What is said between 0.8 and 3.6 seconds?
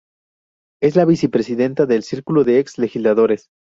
Es la vicepresidenta del Círculo de ex Legisladores.